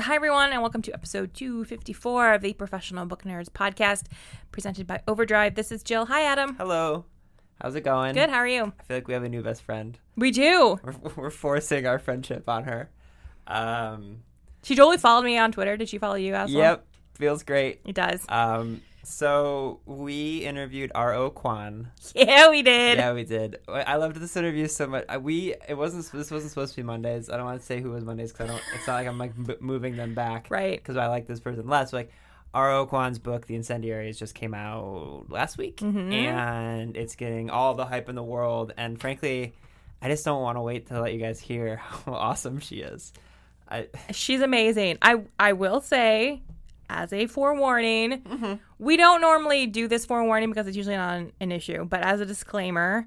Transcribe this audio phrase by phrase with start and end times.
[0.00, 4.04] Hi, everyone, and welcome to episode 254 of the Professional Book Nerds podcast
[4.50, 5.54] presented by Overdrive.
[5.54, 6.06] This is Jill.
[6.06, 6.54] Hi, Adam.
[6.56, 7.04] Hello.
[7.60, 8.14] How's it going?
[8.14, 8.30] Good.
[8.30, 8.72] How are you?
[8.80, 9.98] I feel like we have a new best friend.
[10.16, 10.80] We do.
[10.82, 12.90] We're, we're forcing our friendship on her.
[13.46, 14.22] Um,
[14.62, 15.76] She totally followed me on Twitter.
[15.76, 16.58] Did she follow you as well?
[16.62, 16.86] yep.
[17.16, 17.80] Feels great.
[17.84, 18.24] It does.
[18.28, 21.30] Um, so we interviewed R.O.
[21.30, 21.86] Kwon.
[22.14, 22.98] yeah, we did.
[22.98, 23.58] Yeah, we did.
[23.68, 25.04] I loved this interview so much.
[25.20, 27.28] We it wasn't this wasn't supposed to be Mondays.
[27.30, 28.62] I don't want to say who was Mondays because I don't.
[28.74, 30.46] It's not like I'm like m- moving them back.
[30.50, 30.78] Right.
[30.78, 31.92] Because I like this person less.
[31.92, 32.10] Like
[32.54, 32.86] R.O.
[32.86, 36.12] Kwon's book, The Incendiaries, just came out last week, Mhm.
[36.12, 38.72] and it's getting all the hype in the world.
[38.76, 39.54] And frankly,
[40.02, 43.12] I just don't want to wait to let you guys hear how awesome she is.
[43.68, 44.98] I She's amazing.
[45.00, 46.42] I I will say,
[47.00, 48.54] as a forewarning, Mm-hmm.
[48.78, 51.84] we don't normally do this forewarning because it's usually not an, an issue.
[51.84, 53.06] But as a disclaimer,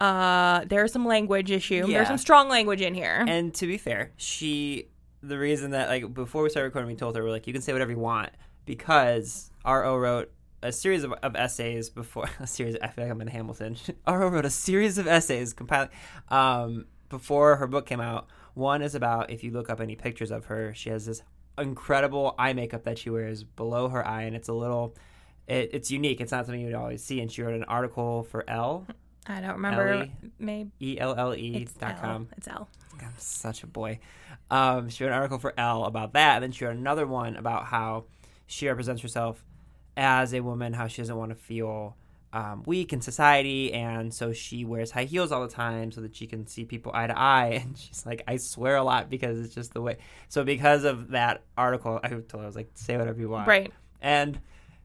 [0.00, 1.86] uh, there's some language issue.
[1.86, 1.98] Yeah.
[1.98, 3.24] There's some strong language in here.
[3.28, 4.88] And to be fair, she
[5.22, 7.62] the reason that like before we started recording, we told her we're like you can
[7.62, 8.30] say whatever you want
[8.64, 9.96] because R.O.
[9.96, 10.32] wrote
[10.62, 12.76] a series of, of essays before a series.
[12.82, 13.76] I feel like I'm in Hamilton.
[14.06, 14.28] R.O.
[14.28, 15.90] wrote a series of essays compiling
[16.28, 18.28] um, before her book came out.
[18.54, 21.22] One is about if you look up any pictures of her, she has this
[21.58, 24.94] incredible eye makeup that she wears below her eye, and it's a little.
[25.46, 26.20] It, it's unique.
[26.20, 27.20] It's not something you would always see.
[27.20, 28.86] And she wrote an article for Elle,
[29.26, 30.08] I don't remember.
[30.38, 32.28] Maybe E L Elle E dot com.
[32.36, 32.68] It's L.
[33.00, 33.98] I'm such a boy.
[34.50, 37.36] Um, she wrote an article for L about that, and then she wrote another one
[37.36, 38.04] about how
[38.46, 39.44] she represents herself
[39.96, 41.96] as a woman, how she doesn't want to feel
[42.32, 46.14] um, weak in society, and so she wears high heels all the time so that
[46.14, 47.62] she can see people eye to eye.
[47.64, 49.98] And she's like, I swear a lot because it's just the way.
[50.28, 53.48] So because of that article, I told her I was like, say whatever you want,
[53.48, 53.72] Right.
[54.00, 54.40] And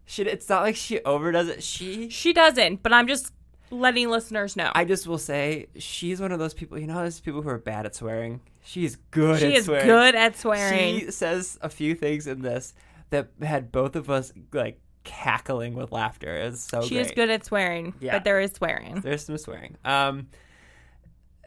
[0.05, 1.63] she, it's not like she overdoes it.
[1.63, 3.33] She She doesn't, but I'm just
[3.71, 4.71] letting listeners know.
[4.73, 6.77] I just will say she's one of those people.
[6.77, 8.41] You know, those people who are bad at swearing.
[8.63, 9.39] She's good.
[9.39, 9.85] she at is swearing.
[9.85, 10.99] good at swearing.
[10.99, 12.73] She says a few things in this
[13.11, 16.35] that had both of us like cackling with laughter.
[16.35, 17.05] It's so she great.
[17.05, 18.11] is good at swearing, Yeah.
[18.17, 18.99] but there is swearing.
[18.99, 19.77] There's some swearing.
[19.85, 20.27] Um,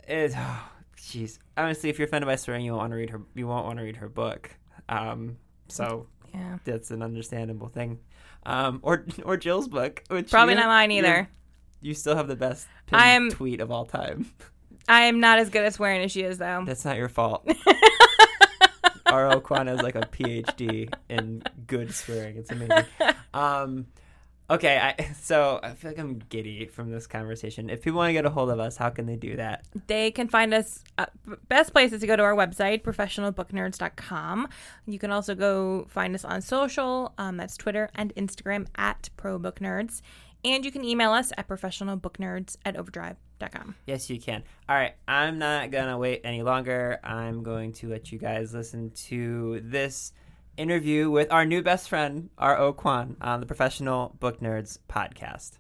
[0.07, 0.33] it.
[0.35, 1.39] Oh, jeez.
[1.57, 3.21] Honestly, if you're offended by swearing, you won't want to read her.
[3.35, 4.51] You won't want to read her book.
[4.89, 5.37] Um,
[5.69, 6.59] so Yeah.
[6.65, 7.99] that's an understandable thing.
[8.47, 11.29] Um, or or Jill's book, which Probably you- not mine either.
[11.81, 14.31] You still have the best I am- tweet of all time.
[14.89, 16.63] I am not as good at swearing as she is, though.
[16.65, 17.47] That's not your fault.
[19.07, 19.41] R.O.
[19.41, 22.37] Kwon has like a PhD in good swearing.
[22.37, 22.85] It's amazing.
[23.35, 23.87] Um,
[24.51, 27.71] okay, I, so I feel like I'm giddy from this conversation.
[27.71, 29.65] If people want to get a hold of us, how can they do that?
[29.87, 30.83] They can find us.
[30.97, 31.07] Uh,
[31.49, 34.49] best place is to go to our website, professionalbooknerds.com.
[34.87, 37.15] You can also go find us on social.
[37.19, 40.03] Um, that's Twitter and Instagram at ProBookNerds.
[40.45, 43.75] And you can email us at professionalbooknerds at overdrive.com.
[43.87, 44.45] Yes, you can.
[44.69, 47.01] All right, I'm not gonna wait any longer.
[47.03, 50.13] I'm going to let you guys listen to this
[50.59, 52.75] interview with our new best friend, R.O.
[52.75, 55.59] Kwon, on the Professional Book Nerds podcast.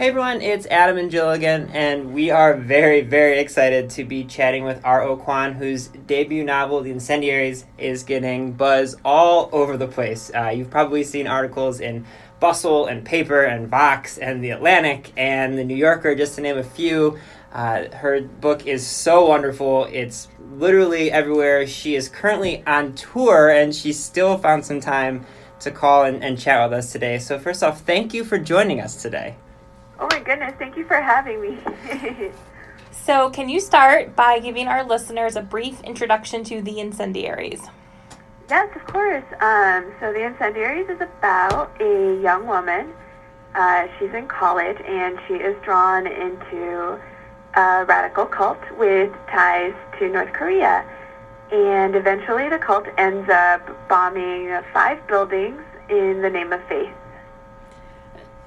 [0.00, 4.24] Hey everyone, it's Adam and Jill again, and we are very, very excited to be
[4.24, 5.18] chatting with R.O.
[5.18, 10.30] Kwon, whose debut novel, The Incendiaries, is getting buzz all over the place.
[10.34, 12.06] Uh, you've probably seen articles in
[12.40, 16.56] Bustle and Paper and Vox and The Atlantic and The New Yorker, just to name
[16.56, 17.18] a few.
[17.52, 19.84] Uh, her book is so wonderful.
[19.92, 21.66] It's literally everywhere.
[21.66, 25.26] She is currently on tour, and she still found some time
[25.58, 27.18] to call and, and chat with us today.
[27.18, 29.36] So, first off, thank you for joining us today.
[30.00, 31.58] Oh my goodness, thank you for having me.
[32.92, 37.62] So, can you start by giving our listeners a brief introduction to the incendiaries?
[38.48, 39.24] yes, of course.
[39.40, 42.92] Um, so, The Incendiaries is about a young woman.
[43.54, 47.00] Uh, she's in college and she is drawn into
[47.54, 50.84] a radical cult with ties to North Korea.
[51.50, 56.92] And eventually, the cult ends up bombing five buildings in the name of faith.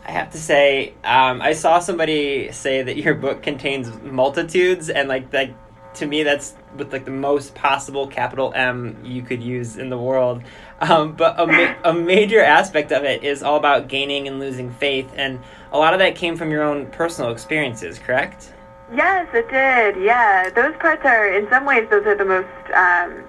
[0.06, 5.08] I have to say, um, I saw somebody say that your book contains multitudes, and
[5.08, 5.52] like that,
[5.96, 9.98] to me, that's with like the most possible capital M you could use in the
[9.98, 10.44] world.
[10.82, 14.72] Um, but a, ma- a major aspect of it is all about gaining and losing
[14.72, 15.40] faith, and
[15.72, 18.52] a lot of that came from your own personal experiences, correct?
[18.94, 20.04] Yes, it did.
[20.04, 23.24] Yeah, those parts are, in some ways, those are the most, um,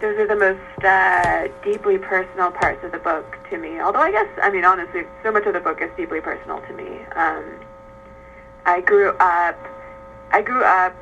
[0.00, 3.80] those are the most uh, deeply personal parts of the book to me.
[3.80, 6.72] Although I guess, I mean, honestly, so much of the book is deeply personal to
[6.72, 7.04] me.
[7.14, 7.44] Um,
[8.64, 9.58] I grew up,
[10.30, 10.94] I grew up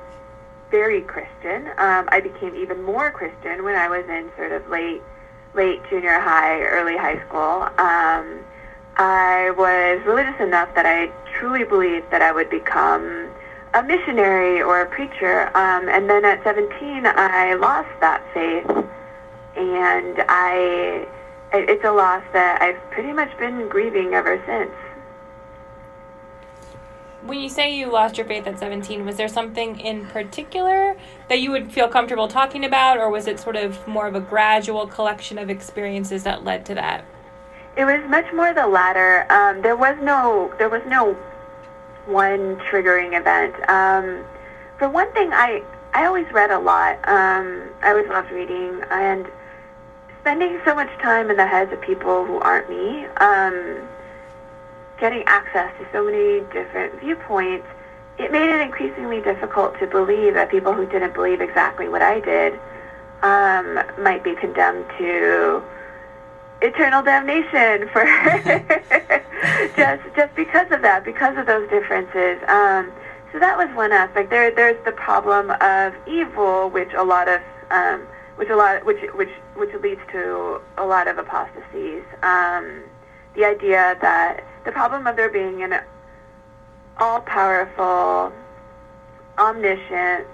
[0.71, 1.69] very Christian.
[1.79, 5.03] Um, I became even more Christian when I was in sort of late,
[5.55, 7.63] late junior high, early high school.
[7.79, 8.45] Um,
[8.97, 13.31] I was religious enough that I truly believed that I would become
[13.75, 15.49] a missionary or a preacher.
[15.57, 18.67] Um, and then at 17, I lost that faith,
[19.59, 21.07] and I
[21.53, 24.71] it's a loss that I've pretty much been grieving ever since.
[27.23, 30.97] When you say you lost your faith at 17, was there something in particular
[31.29, 34.21] that you would feel comfortable talking about, or was it sort of more of a
[34.21, 37.05] gradual collection of experiences that led to that?
[37.77, 39.31] It was much more the latter.
[39.31, 41.15] Um, there was no there was no
[42.07, 43.55] one triggering event.
[43.69, 44.25] Um,
[44.79, 45.63] for one thing, I
[45.93, 46.97] I always read a lot.
[47.09, 49.27] Um, I always loved reading and
[50.29, 53.07] spending so much time in the heads of people who aren't me.
[53.17, 53.89] Um,
[55.01, 57.67] getting access to so many different viewpoints,
[58.19, 62.21] it made it increasingly difficult to believe that people who didn't believe exactly what I
[62.21, 62.61] did
[63.23, 65.63] um, might be condemned to
[66.61, 68.05] eternal damnation for
[69.77, 72.37] just just because of that, because of those differences.
[72.49, 72.93] Um,
[73.33, 74.29] so that was one aspect.
[74.29, 77.41] There, there's the problem of evil, which a lot of
[77.71, 78.07] um,
[78.39, 82.05] which a lot which which which leads to a lot of apostasies.
[82.23, 82.85] Um,
[83.35, 85.81] the idea that the problem of there being an
[86.99, 88.33] all-powerful,
[89.39, 90.27] omniscient,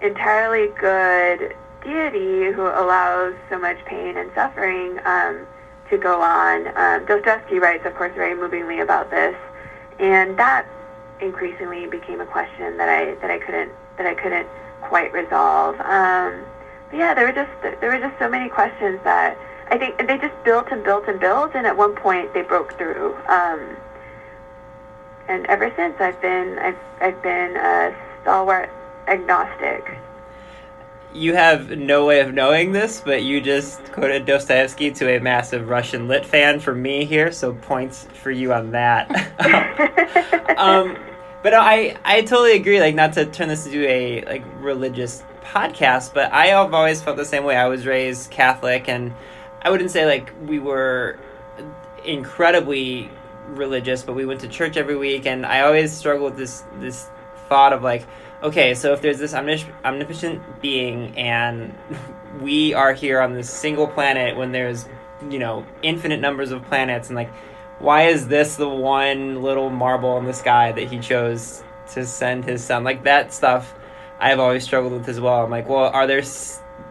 [0.00, 5.46] entirely good deity who allows so much pain and suffering um,
[5.90, 6.68] to go on.
[6.76, 9.36] Um, Dostoevsky writes, of course, very movingly about this,
[9.98, 10.64] and that
[11.20, 14.48] increasingly became a question that I that I couldn't that I couldn't
[14.80, 15.78] quite resolve.
[15.80, 16.44] Um,
[16.92, 17.50] yeah, there were just
[17.80, 19.36] there were just so many questions that
[19.68, 22.76] I think they just built and built and built, and at one point they broke
[22.76, 23.16] through.
[23.28, 23.76] Um,
[25.28, 28.70] and ever since, I've been I've I've been a stalwart
[29.08, 29.98] agnostic.
[31.14, 35.68] You have no way of knowing this, but you just quoted Dostoevsky to a massive
[35.68, 39.10] Russian lit fan for me here, so points for you on that.
[40.58, 40.96] um,
[41.42, 42.80] but I I totally agree.
[42.80, 47.16] Like, not to turn this into a like religious podcast, but I have always felt
[47.16, 47.56] the same way.
[47.56, 49.14] I was raised Catholic, and
[49.60, 51.18] I wouldn't say like we were
[52.04, 53.10] incredibly
[53.48, 57.08] religious, but we went to church every week, and I always struggled with this this
[57.48, 58.06] thought of like,
[58.42, 61.74] okay, so if there's this omnipotent being, and
[62.40, 64.88] we are here on this single planet when there's
[65.30, 67.32] you know infinite numbers of planets, and like,
[67.78, 71.62] why is this the one little marble in the sky that he chose
[71.92, 72.84] to send his son?
[72.84, 73.74] Like that stuff,
[74.22, 75.42] I've always struggled with as well.
[75.44, 76.22] I'm like, well, are there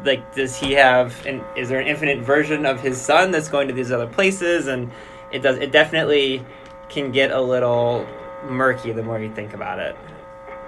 [0.04, 3.69] like does he have and is there an infinite version of his son that's going
[3.69, 4.68] to these other places?
[4.68, 4.92] And
[5.31, 6.45] it does it definitely
[6.89, 8.06] can get a little
[8.50, 9.95] murky the more you think about it.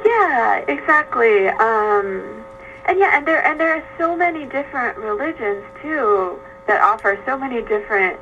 [0.05, 1.49] Yeah exactly.
[1.49, 2.45] Um
[2.85, 7.37] and yeah and there and there are so many different religions too that offer so
[7.37, 8.17] many different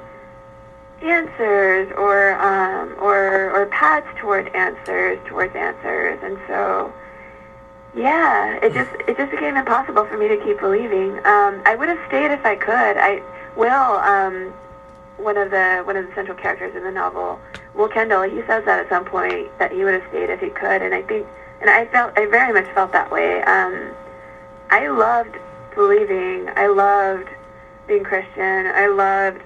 [1.03, 6.19] answers or um or or paths toward answers towards answers.
[6.24, 6.91] And so
[7.95, 11.17] yeah, it just it just became impossible for me to keep believing.
[11.25, 12.98] Um, I would have stayed if I could.
[12.98, 13.21] I
[13.55, 14.53] Will, um,
[15.17, 17.39] one of the one of the central characters in the novel,
[17.74, 20.50] Will Kendall, he says that at some point that he would have stayed if he
[20.50, 21.27] could, and I think,
[21.60, 23.41] and I felt I very much felt that way.
[23.43, 23.91] Um,
[24.69, 25.38] I loved
[25.75, 26.50] believing.
[26.55, 27.27] I loved
[27.88, 28.67] being Christian.
[28.67, 29.41] I loved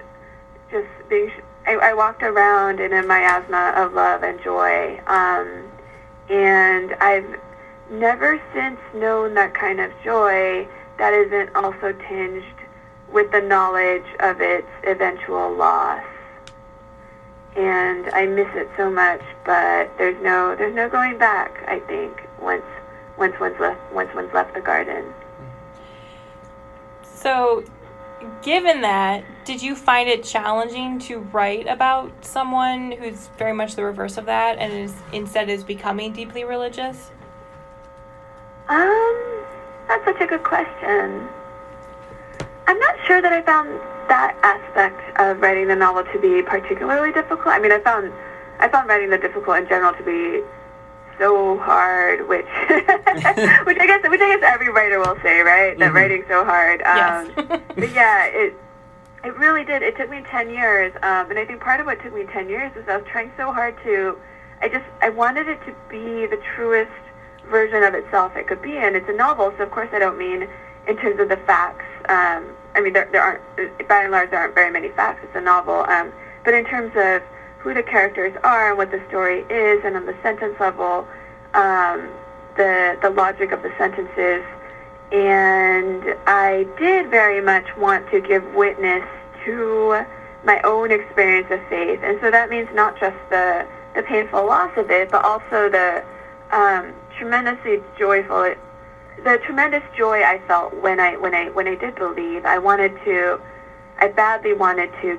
[0.70, 1.32] just being.
[1.66, 5.68] I, I walked around in a miasma of love and joy, um,
[6.30, 7.40] and I've
[7.90, 10.66] never since known that kind of joy
[10.98, 12.42] that isn't also tinged
[13.12, 16.04] with the knowledge of its eventual loss.
[17.54, 22.28] And I miss it so much, but there's no there's no going back, I think,
[22.40, 22.64] once
[23.16, 25.14] once one's left once one's left the garden.
[27.02, 27.64] So
[28.42, 33.84] given that, did you find it challenging to write about someone who's very much the
[33.84, 37.10] reverse of that and is instead is becoming deeply religious?
[38.68, 39.44] Um,
[39.88, 41.30] that's such a good question.
[42.66, 43.68] I'm not sure that I found
[44.08, 47.54] that aspect of writing the novel to be particularly difficult.
[47.54, 48.12] I mean, I found
[48.58, 50.40] I found writing the difficult in general to be
[51.18, 55.78] so hard, which which I guess which I guess every writer will say, right?
[55.78, 55.94] That Mhm.
[55.94, 56.80] writing's so hard.
[56.84, 57.28] Yes.
[57.38, 58.52] Um, but yeah, it
[59.24, 59.82] it really did.
[59.82, 62.48] It took me ten years, um, and I think part of what took me ten
[62.48, 64.16] years is I was trying so hard to.
[64.60, 66.90] I just I wanted it to be the truest
[67.48, 70.18] version of itself it could be, and it's a novel, so of course I don't
[70.18, 70.48] mean
[70.86, 71.84] in terms of the facts.
[72.08, 75.20] Um, I mean there there aren't by and large there aren't very many facts.
[75.24, 76.12] It's a novel, um,
[76.44, 77.22] but in terms of
[77.58, 81.06] who the characters are and what the story is, and on the sentence level,
[81.54, 82.08] um,
[82.56, 84.44] the the logic of the sentences,
[85.12, 89.04] and I did very much want to give witness
[89.44, 90.04] to
[90.44, 94.70] my own experience of faith, and so that means not just the the painful loss
[94.76, 96.04] of it, but also the
[96.52, 98.54] um, tremendously joyful,
[99.24, 102.44] the tremendous joy I felt when I when I when I did believe.
[102.44, 103.40] I wanted to,
[103.98, 105.18] I badly wanted to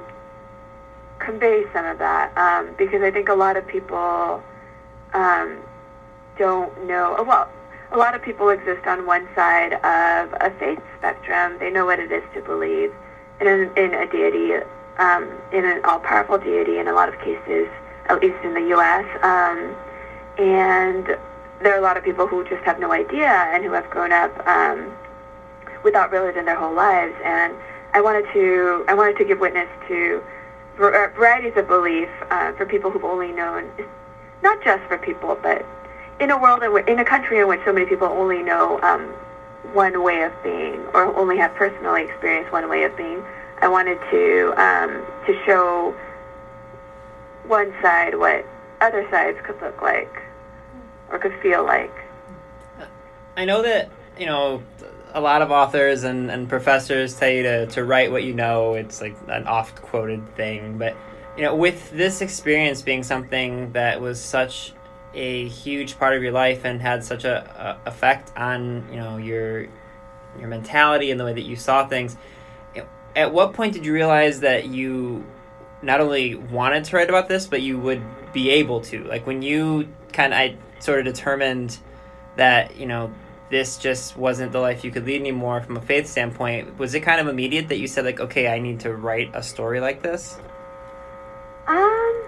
[1.20, 4.42] convey some of that um, because I think a lot of people
[5.14, 5.58] um,
[6.38, 7.24] don't know.
[7.28, 7.50] Well,
[7.92, 11.58] a lot of people exist on one side of a faith spectrum.
[11.60, 12.94] They know what it is to believe
[13.40, 14.54] in, an, in a deity,
[14.98, 17.68] um, in an all-powerful deity in a lot of cases,
[18.08, 19.06] at least in the U.S.
[19.24, 19.76] Um,
[20.38, 21.18] and
[21.62, 24.12] there are a lot of people who just have no idea and who have grown
[24.12, 24.96] up um,
[25.84, 27.16] without religion their whole lives.
[27.24, 27.56] And
[27.94, 30.24] I wanted to, I wanted to give witness to
[30.76, 33.72] varieties of belief uh, for people who've only known,
[34.44, 35.66] not just for people, but
[36.20, 39.02] in a world in, in a country in which so many people only know um,
[39.74, 43.24] one way of being or only have personally experienced one way of being.
[43.60, 45.96] I wanted to um, to show
[47.48, 48.46] one side what
[48.82, 50.27] other sides could look like
[51.10, 51.94] or could feel like.
[53.36, 54.64] I know that you know
[55.14, 58.74] a lot of authors and, and professors tell you to, to write what you know.
[58.74, 60.96] It's like an oft quoted thing, but
[61.38, 64.74] you know, with this experience being something that was such
[65.14, 69.18] a huge part of your life and had such a, a effect on you know
[69.18, 69.68] your
[70.40, 72.18] your mentality and the way that you saw things.
[73.16, 75.26] At what point did you realize that you
[75.82, 79.04] not only wanted to write about this, but you would be able to?
[79.06, 81.78] Like when you kind of, I sort of determined
[82.36, 83.12] that you know
[83.50, 87.00] this just wasn't the life you could lead anymore from a faith standpoint was it
[87.02, 90.02] kind of immediate that you said like okay i need to write a story like
[90.02, 90.38] this
[91.68, 92.24] Um,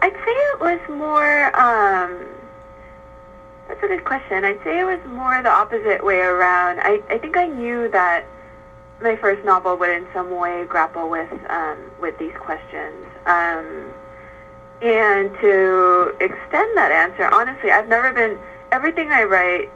[0.00, 1.54] I'd say it was more.
[1.60, 2.26] Um,
[3.68, 4.44] that's a good question.
[4.44, 6.80] I'd say it was more the opposite way around.
[6.80, 8.24] I I think I knew that
[9.02, 13.06] my first novel would in some way grapple with um, with these questions.
[13.26, 13.92] Um,
[14.82, 18.36] and to extend that answer, honestly, I've never been.
[18.72, 19.70] Everything I write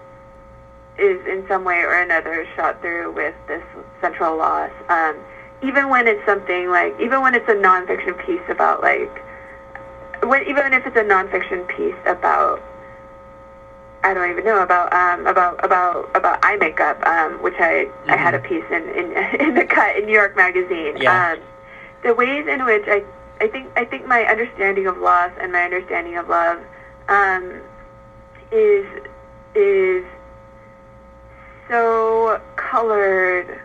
[0.98, 3.62] is in some way or another shot through with this
[4.00, 4.70] central loss.
[4.88, 5.16] Um,
[5.62, 9.10] even when it's something like, even when it's a nonfiction piece about like,
[10.22, 12.60] when, even if it's a nonfiction piece about,
[14.02, 18.16] I don't even know about um, about about about eye makeup, um, which I I
[18.16, 20.96] had a piece in in in the cut in New York Magazine.
[20.96, 21.32] Yeah.
[21.32, 21.40] Um,
[22.02, 23.02] the ways in which I
[23.40, 26.60] I think I think my understanding of loss and my understanding of love
[27.08, 27.60] um,
[28.50, 28.86] is
[29.54, 30.04] is
[31.68, 33.60] so colored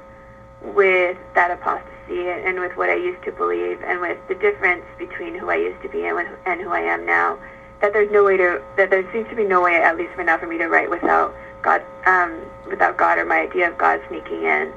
[0.62, 5.36] with that apostasy and with what I used to believe and with the difference between
[5.36, 7.38] who I used to be and, and who I am now
[7.82, 10.24] that there's no way to that there seems to be no way at least for
[10.24, 14.00] now for me to write without God um, without God or my idea of God
[14.08, 14.74] sneaking in.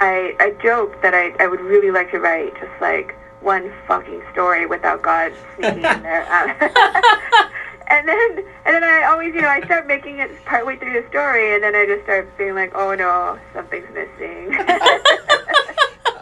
[0.00, 4.22] I I joke that I I would really like to write just like one fucking
[4.32, 6.26] story without God sneaking in there.
[6.32, 6.50] Um,
[7.88, 11.08] and then and then I always you know I start making it partway through the
[11.08, 14.56] story and then I just start being like oh no something's missing.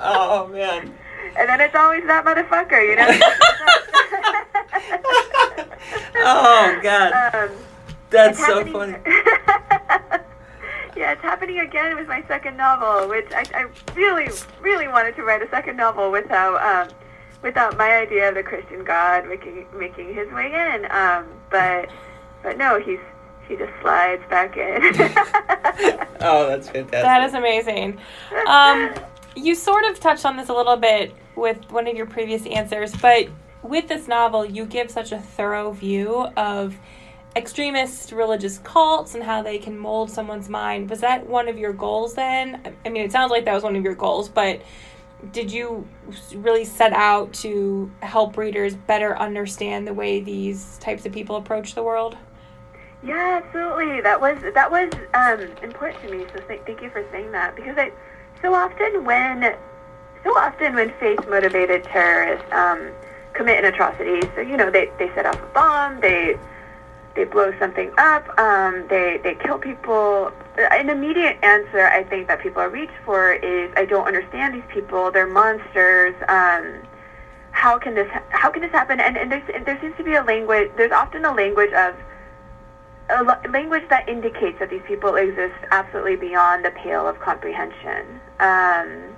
[0.00, 0.94] oh man
[1.36, 3.08] and then it's always that motherfucker, you know.
[6.16, 7.50] oh god um,
[8.10, 8.96] that's so funny
[10.98, 14.28] yeah, it's happening again with my second novel, which I, I really,
[14.60, 16.94] really wanted to write a second novel without, um,
[17.42, 20.90] without my idea of the Christian God making making his way in.
[20.90, 21.88] Um, but,
[22.42, 23.00] but no, he's
[23.48, 24.80] he just slides back in.
[26.20, 27.98] oh that's fantastic That is amazing.
[28.46, 28.92] Um,
[29.34, 32.94] you sort of touched on this a little bit with one of your previous answers,
[32.96, 33.28] but
[33.62, 36.76] with this novel, you give such a thorough view of
[37.36, 40.90] extremist religious cults and how they can mold someone's mind.
[40.90, 42.60] Was that one of your goals then?
[42.84, 44.60] I mean, it sounds like that was one of your goals, but
[45.32, 45.86] did you
[46.34, 51.74] really set out to help readers better understand the way these types of people approach
[51.74, 52.16] the world?
[53.02, 54.00] Yeah, absolutely.
[54.00, 56.24] That was that was um, important to me.
[56.32, 57.92] So th- thank you for saying that because I
[58.42, 59.54] so often when
[60.24, 62.90] so often when faith motivated terrorists um,
[63.34, 66.36] commit an atrocity, so you know they they set off a bomb, they
[67.18, 70.30] they blow something up, um, they they kill people.
[70.56, 74.68] An immediate answer I think that people are reached for is I don't understand these
[74.72, 75.10] people.
[75.10, 76.14] They're monsters.
[76.28, 76.86] Um,
[77.50, 79.00] how can this how can this happen?
[79.00, 80.70] And, and there seems to be a language.
[80.76, 81.96] There's often a language of
[83.10, 88.20] a language that indicates that these people exist absolutely beyond the pale of comprehension.
[88.38, 89.16] Um,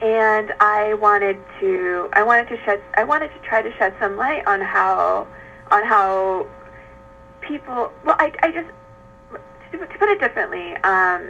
[0.00, 4.16] and I wanted to I wanted to shed I wanted to try to shed some
[4.16, 5.28] light on how
[5.70, 6.46] on how
[7.48, 8.68] people well I, I just
[9.72, 11.26] to, to put it differently um,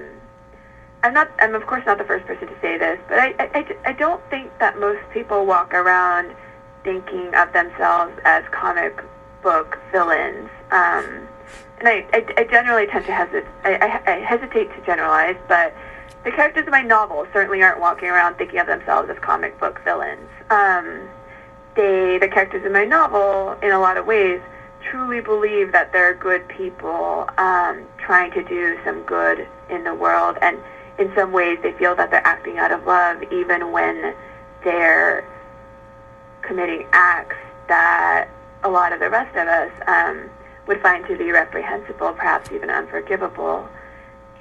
[1.03, 3.77] I'm not I'm of course not the first person to say this but I, I,
[3.87, 6.35] I don't think that most people walk around
[6.85, 9.01] thinking of themselves as comic
[9.43, 11.29] book villains um,
[11.79, 15.73] and I, I, I generally tend to hesitate I, I, I hesitate to generalize but
[16.25, 19.81] the characters in my novel certainly aren't walking around thinking of themselves as comic book
[19.85, 20.29] villains.
[20.51, 21.09] Um,
[21.75, 24.41] they, the characters in my novel, in a lot of ways,
[24.83, 30.39] truly believe that they're good people um, trying to do some good in the world,
[30.41, 30.59] and
[30.99, 34.15] in some ways, they feel that they're acting out of love, even when
[34.65, 35.25] they're
[36.43, 37.37] committing acts
[37.69, 38.29] that
[38.65, 40.29] a lot of the rest of us um,
[40.67, 43.69] would find to be reprehensible, perhaps even unforgivable.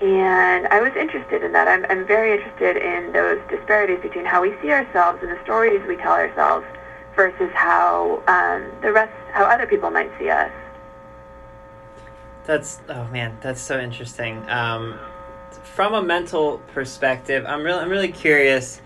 [0.01, 1.67] And I was interested in that.
[1.67, 5.81] I'm, I'm very interested in those disparities between how we see ourselves and the stories
[5.87, 6.65] we tell ourselves
[7.17, 10.51] versus how um, the rest, how other people might see us.
[12.45, 14.49] That's oh man, that's so interesting.
[14.49, 14.97] Um,
[15.75, 18.81] from a mental perspective, I'm really I'm really curious.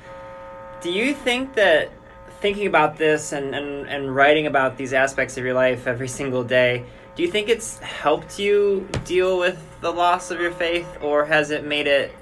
[0.82, 1.92] Do you think that
[2.40, 6.44] thinking about this and, and, and writing about these aspects of your life every single
[6.44, 6.84] day
[7.14, 11.52] do you think it's helped you deal with the loss of your faith, or has
[11.52, 12.16] it made it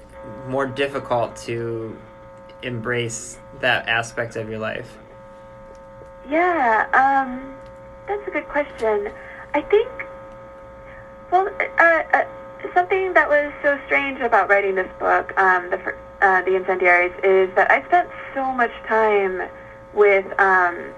[0.48, 1.96] more difficult to
[2.62, 4.98] embrace that aspect of your life?
[6.28, 7.56] Yeah, um,
[8.06, 9.10] that's a good question.
[9.54, 9.88] I think,
[11.30, 11.48] well,
[11.78, 12.24] uh, uh,
[12.74, 17.54] something that was so strange about writing this book, um, the uh, the Incendiaries, is
[17.54, 19.48] that I spent so much time
[19.94, 20.92] with um,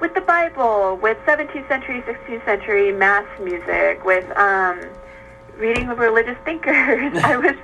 [0.00, 4.80] with the Bible, with 17th century, 16th century mass music, with um,
[5.56, 7.18] reading of religious thinkers.
[7.24, 7.56] I was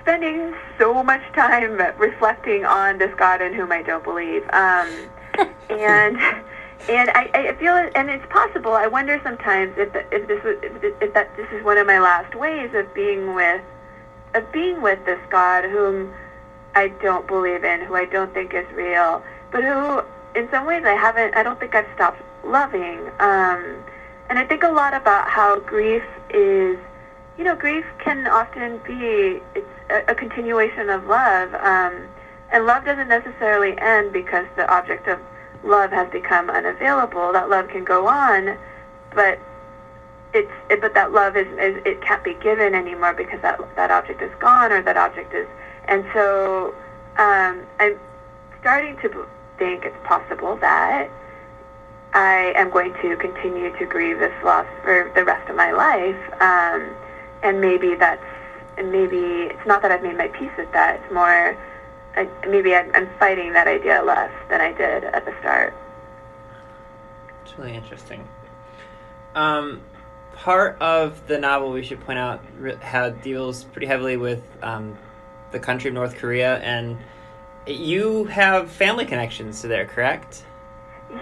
[0.00, 4.44] spending so much time reflecting on this God in whom I don't believe.
[4.50, 4.88] Um,
[5.70, 6.18] and
[6.88, 8.72] and I, I feel and it's possible.
[8.72, 10.40] I wonder sometimes if if this
[11.00, 13.62] if that this is one of my last ways of being with
[14.34, 16.08] of being with this God whom
[16.74, 20.02] I don't believe in, who I don't think is real, but who
[20.34, 23.10] in some ways I haven't, I don't think I've stopped loving.
[23.18, 23.82] Um,
[24.28, 26.78] and I think a lot about how grief is,
[27.36, 31.54] you know, grief can often be it's a, a continuation of love.
[31.54, 32.08] Um,
[32.52, 35.20] and love doesn't necessarily end because the object of
[35.62, 37.32] love has become unavailable.
[37.32, 38.56] That love can go on,
[39.14, 39.38] but
[40.32, 43.90] it's it, but that love is, is it can't be given anymore because that that
[43.90, 45.46] object is gone or that object is.
[45.86, 46.74] And so
[47.18, 47.98] um, I'm
[48.60, 49.26] starting to
[49.58, 51.10] think it's possible that
[52.12, 56.16] I am going to continue to grieve this loss for the rest of my life.
[56.40, 56.94] Um,
[57.42, 58.24] and maybe that's,
[58.76, 61.00] and maybe it's not that I've made my peace with that.
[61.00, 61.56] It's more,
[62.16, 65.74] I, maybe I'm, fighting that idea less than I did at the start.
[67.44, 68.26] It's really interesting.
[69.34, 69.82] Um,
[70.34, 72.42] part of the novel, we should point out,
[72.80, 74.98] how deals pretty heavily with um,
[75.52, 76.98] the country of North Korea and
[77.66, 80.44] you have family connections to there, correct?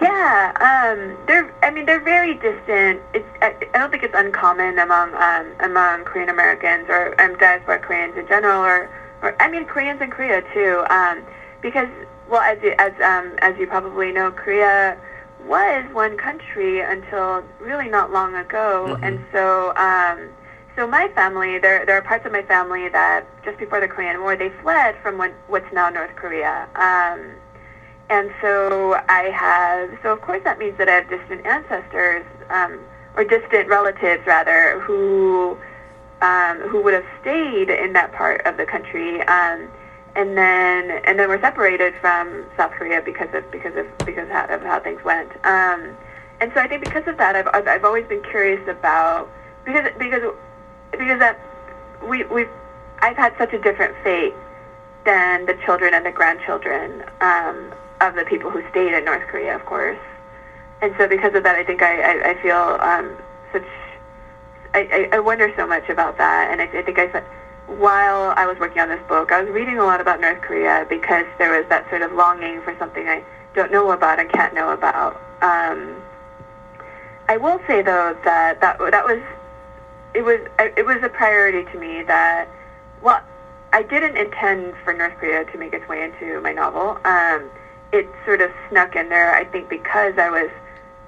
[0.01, 1.53] Yeah, um, they're.
[1.63, 3.01] I mean, they're very distant.
[3.13, 3.27] It's.
[3.41, 8.15] I, I don't think it's uncommon among um, among Korean Americans or um, diaspora Koreans
[8.15, 8.89] in general, or
[9.21, 11.23] I mean Koreans in Korea too, um,
[11.61, 11.89] because
[12.29, 14.97] well, as you, as um, as you probably know, Korea
[15.45, 19.03] was one country until really not long ago, mm-hmm.
[19.03, 20.29] and so um,
[20.79, 24.21] so my family, there there are parts of my family that just before the Korean
[24.21, 26.69] War they fled from what, what's now North Korea.
[26.75, 27.35] Um,
[28.09, 32.79] and so I have, so of course that means that I have distant ancestors, um,
[33.15, 35.57] or distant relatives rather, who
[36.21, 39.69] um, who would have stayed in that part of the country, um,
[40.15, 44.29] and then and then were separated from South Korea because of because of because of
[44.29, 45.31] how, of how things went.
[45.45, 45.95] Um,
[46.41, 49.29] and so I think because of that, I've I've, I've always been curious about
[49.65, 50.33] because because
[50.91, 51.39] because that
[52.07, 52.47] we we
[52.99, 54.33] I've had such a different fate
[55.05, 59.55] than the children and the grandchildren um, of the people who stayed in North Korea,
[59.55, 59.99] of course.
[60.81, 63.17] And so because of that, I think I, I, I feel um,
[63.51, 63.65] such,
[64.73, 66.51] I, I wonder so much about that.
[66.51, 67.23] And I, I think I, said
[67.77, 70.85] while I was working on this book, I was reading a lot about North Korea
[70.89, 74.53] because there was that sort of longing for something I don't know about and can't
[74.53, 75.15] know about.
[75.41, 76.01] Um,
[77.27, 79.21] I will say though that that that was
[80.15, 82.47] it was it was a priority to me that
[83.01, 83.21] well
[83.71, 86.97] I didn't intend for North Korea to make its way into my novel.
[87.05, 87.49] Um,
[87.93, 89.33] it sort of snuck in there.
[89.35, 90.49] I think because I was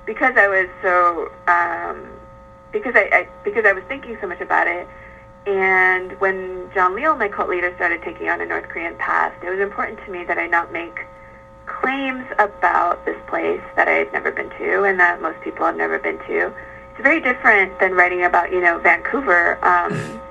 [0.06, 2.21] because I was so um,
[2.72, 4.88] because I, I because I was thinking so much about it.
[5.46, 9.50] And when John Leal, my cult leader, started taking on a North Korean past, it
[9.50, 11.06] was important to me that I not make
[11.66, 15.76] claims about this place that I had never been to and that most people have
[15.76, 16.54] never been to.
[16.92, 20.22] It's very different than writing about, you know, Vancouver, um,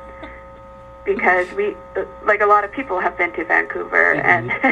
[1.05, 1.77] because we,
[2.25, 4.51] like a lot of people have been to Vancouver, and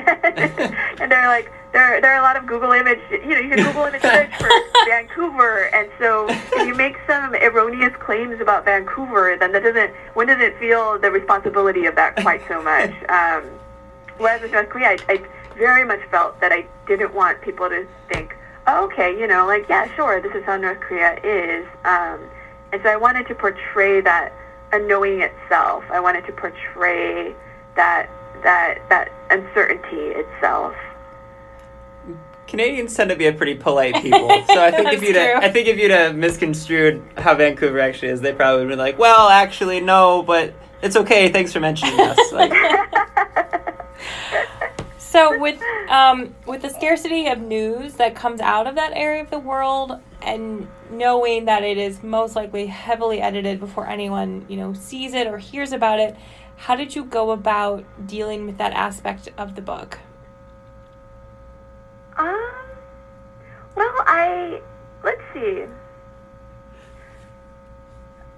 [1.00, 3.64] and they're like, there there are a lot of Google image, you know, you can
[3.64, 4.48] Google image search for
[4.88, 10.26] Vancouver, and so if you make some erroneous claims about Vancouver, then that doesn't, one
[10.26, 12.92] doesn't feel the responsibility of that quite so much.
[13.08, 13.44] Um,
[14.18, 15.22] whereas with North Korea, I, I
[15.56, 19.68] very much felt that I didn't want people to think, oh, okay, you know, like,
[19.68, 21.66] yeah, sure, this is how North Korea is.
[21.84, 22.20] Um,
[22.72, 24.32] and so I wanted to portray that
[24.76, 25.84] knowing itself.
[25.90, 27.34] I wanted to portray
[27.76, 28.10] that
[28.42, 30.74] that that uncertainty itself.
[32.48, 35.48] Canadians tend to be a pretty polite people, so I think if you'd That's true.
[35.48, 38.98] I think if you'd have misconstrued how Vancouver actually is, they probably would be like,
[38.98, 41.28] "Well, actually, no, but it's okay.
[41.28, 42.52] Thanks for mentioning us." Like,
[44.96, 49.30] So with um, with the scarcity of news that comes out of that area of
[49.30, 54.72] the world, and knowing that it is most likely heavily edited before anyone you know
[54.74, 56.16] sees it or hears about it,
[56.56, 59.98] how did you go about dealing with that aspect of the book?
[62.18, 62.52] Um,
[63.76, 64.60] well, I
[65.04, 65.64] let's see.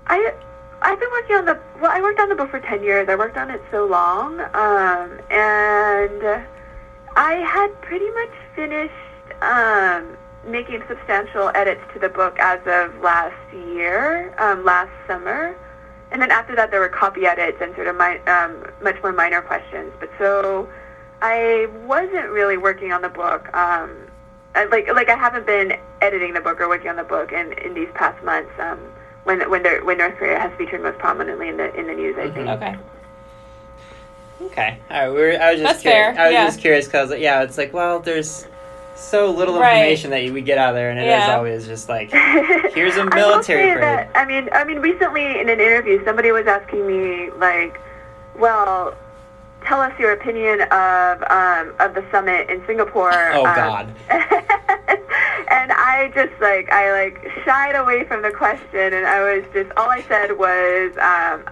[0.07, 0.35] I
[0.83, 1.91] I've been working on the well.
[1.91, 3.09] I worked on the book for ten years.
[3.09, 6.45] I worked on it so long, um, and
[7.17, 8.93] I had pretty much finished
[9.43, 10.17] um,
[10.47, 15.57] making substantial edits to the book as of last year, um, last summer,
[16.11, 19.13] and then after that there were copy edits and sort of mi- um, much more
[19.13, 19.93] minor questions.
[19.99, 20.69] But so
[21.23, 23.53] I wasn't really working on the book.
[23.55, 23.91] Um,
[24.55, 27.53] I- like like I haven't been editing the book or working on the book in,
[27.55, 28.51] in these past months.
[28.59, 28.79] Um,
[29.25, 32.17] when when there, when North Korea has featured most prominently in the in the news,
[32.19, 32.49] I think.
[32.49, 32.77] Okay.
[34.43, 35.09] okay, all right.
[35.09, 36.17] We were, I was just That's curious.
[36.17, 36.45] fair, I was yeah.
[36.47, 38.47] just curious because yeah, it's like, well, there's
[38.97, 39.77] so little Right.
[39.79, 41.37] information that we get out there, and it is Yeah.
[41.37, 42.11] always just like,
[42.75, 46.05] here's a I will military say that, I mean, I mean, recently in an interview,
[46.05, 47.79] somebody was asking me like,
[48.37, 48.95] well.
[49.65, 53.13] Tell us your opinion of um, of the summit in Singapore.
[53.33, 53.95] Oh, um, God.
[54.11, 59.71] and I just like I like shied away from the question, and I was just
[59.77, 61.45] all I said was um,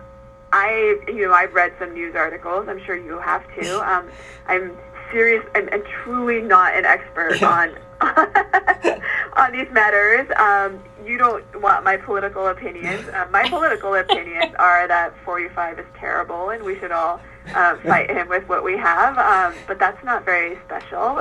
[0.53, 2.67] I you know I've read some news articles.
[2.69, 3.81] I'm sure you have too.
[3.89, 4.09] Um,
[4.47, 4.77] I'm
[5.13, 5.45] serious.
[5.55, 10.29] I'm, I'm truly not an expert on on these matters.
[10.37, 13.09] Um, you don't want my political opinions.
[13.09, 17.21] Uh, my political opinions are that 45 is terrible, and we should all.
[17.55, 21.17] Um, fight him with what we have, um, but that's not very special.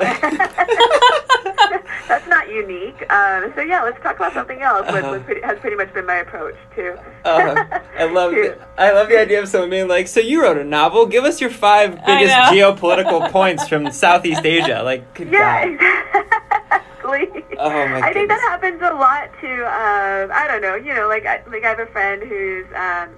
[2.08, 3.00] that's not unique.
[3.12, 4.86] Um, so yeah, let's talk about something else.
[4.92, 6.98] Was, was pretty, has pretty much been my approach to.
[7.24, 7.64] Uh,
[7.98, 10.58] I love to- the, I love the idea of someone being like, "So you wrote
[10.58, 11.06] a novel?
[11.06, 15.74] Give us your five biggest geopolitical points from Southeast Asia." Like, good Yeah, God.
[15.74, 17.44] exactly.
[17.58, 19.52] Oh, my I think that happens a lot to.
[19.64, 20.74] Um, I don't know.
[20.74, 23.08] You know, like I, like I have a friend who's um,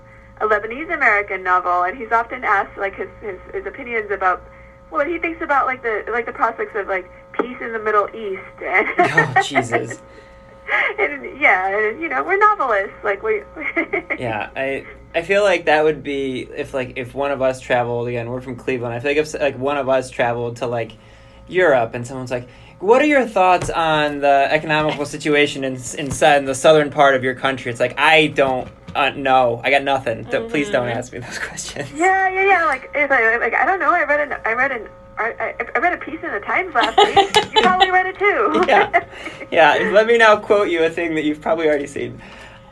[0.41, 4.43] a Lebanese American novel, and he's often asked like his, his his opinions about
[4.91, 8.09] what he thinks about like the like the prospects of like peace in the Middle
[8.15, 8.43] East.
[8.63, 10.01] And Oh, Jesus.
[10.99, 12.97] and yeah, and, you know, we're novelists.
[13.03, 13.43] Like we.
[14.19, 18.09] Yeah, I I feel like that would be if like if one of us traveled
[18.09, 18.29] again.
[18.29, 18.95] We're from Cleveland.
[18.95, 20.93] I feel like if like one of us traveled to like
[21.49, 22.49] Europe and someone's like,
[22.81, 27.35] "What are your thoughts on the economical situation in, inside the southern part of your
[27.35, 29.61] country?" It's like I don't uh, know.
[29.63, 30.25] I got nothing.
[30.25, 31.91] Th- Please don't ask me those questions.
[31.93, 32.65] Yeah, yeah, yeah.
[32.65, 33.91] Like, if I, like I don't know.
[33.93, 34.89] I read an, I read an,
[35.19, 37.55] I, I I read a piece in the Times last week.
[37.55, 38.65] you probably read it too.
[38.67, 39.05] yeah,
[39.51, 39.91] yeah.
[39.93, 42.21] Let me now quote you a thing that you've probably already seen.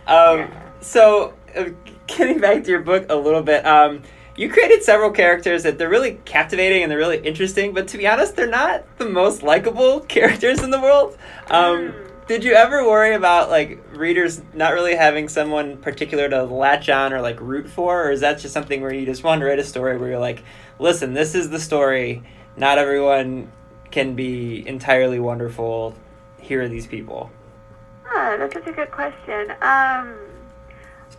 [0.07, 1.71] Um, So, uh,
[2.07, 4.03] getting back to your book a little bit, um,
[4.39, 8.07] you created several characters that they're really captivating and they're really interesting, but to be
[8.07, 11.19] honest, they're not the most likable characters in the world.
[11.51, 11.93] Um,
[12.29, 17.13] did you ever worry about like readers not really having someone particular to latch on
[17.13, 19.59] or like root for, or is that just something where you just want to write
[19.59, 20.45] a story where you're like,
[20.79, 22.23] listen, this is the story.
[22.57, 23.51] Not everyone
[23.91, 25.97] can be entirely wonderful.
[26.41, 27.33] Here are these people.
[28.07, 29.51] Ah, that's such a good question.
[29.63, 30.28] Um,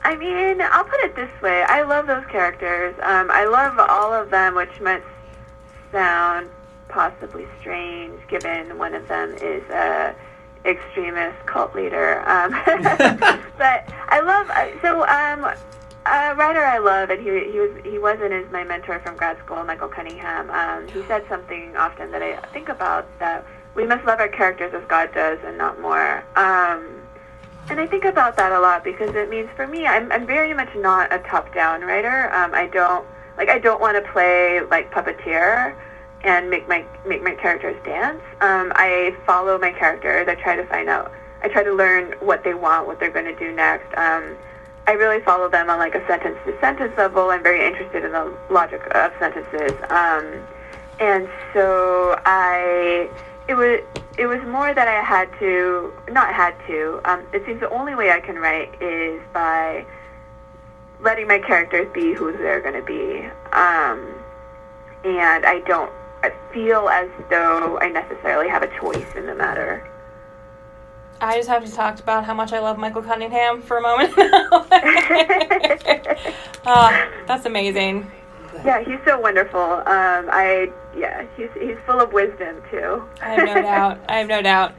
[0.04, 1.64] I mean, I'll put it this way.
[1.64, 2.96] I love those characters.
[3.04, 5.04] Um, I love all of them, which might
[5.92, 6.50] sound
[6.88, 10.16] possibly strange, given one of them is a
[10.66, 12.20] extremist cult leader.
[12.28, 12.52] Um,
[13.58, 14.48] but I love
[14.82, 15.46] so um,
[16.06, 19.38] a writer I love, and he he was he wasn't as my mentor from grad
[19.40, 20.50] school, Michael Cunningham.
[20.50, 24.74] Um, he said something often that I think about that we must love our characters
[24.74, 26.24] as God does, and not more.
[26.36, 26.99] Um,
[27.70, 30.54] and I think about that a lot because it means for me, I'm I'm very
[30.54, 32.34] much not a top-down writer.
[32.34, 33.06] Um, I don't
[33.38, 35.76] like I don't want to play like puppeteer
[36.24, 38.22] and make my make my characters dance.
[38.42, 40.28] Um, I follow my characters.
[40.28, 41.12] I try to find out.
[41.42, 43.88] I try to learn what they want, what they're going to do next.
[43.98, 44.36] Um,
[44.88, 47.30] I really follow them on like a sentence to sentence level.
[47.30, 50.46] I'm very interested in the logic of sentences, um,
[51.00, 53.10] and so I.
[53.50, 53.80] It was
[54.20, 57.02] it was more that I had to not had to.
[57.04, 59.86] Um, it seems the only way I can write is by
[61.02, 63.26] letting my characters be who they're going to be.
[63.52, 64.14] Um,
[65.04, 65.92] and I don't
[66.54, 69.90] feel as though I necessarily have a choice in the matter.
[71.22, 74.14] I just have to talk about how much I love Michael Cunningham for a moment.
[74.18, 74.66] oh,
[77.28, 78.10] that's amazing.
[78.66, 79.60] Yeah, he's so wonderful.
[79.60, 83.04] Um, I yeah, he's he's full of wisdom too.
[83.22, 84.00] I have no doubt.
[84.08, 84.74] I have no doubt.